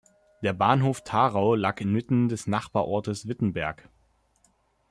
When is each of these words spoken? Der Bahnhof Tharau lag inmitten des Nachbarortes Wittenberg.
Der 0.41 0.53
Bahnhof 0.53 1.03
Tharau 1.03 1.53
lag 1.53 1.79
inmitten 1.79 2.27
des 2.27 2.47
Nachbarortes 2.47 3.27
Wittenberg. 3.27 3.87